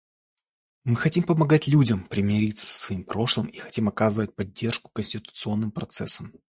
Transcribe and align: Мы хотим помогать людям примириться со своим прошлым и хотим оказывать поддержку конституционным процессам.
Мы 0.83 0.95
хотим 0.95 1.21
помогать 1.21 1.67
людям 1.67 2.05
примириться 2.07 2.65
со 2.65 2.73
своим 2.73 3.03
прошлым 3.03 3.45
и 3.45 3.59
хотим 3.59 3.87
оказывать 3.87 4.35
поддержку 4.35 4.89
конституционным 4.91 5.69
процессам. 5.71 6.33